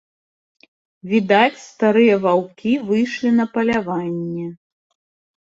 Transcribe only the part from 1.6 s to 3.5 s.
старыя ваўкі выйшлі на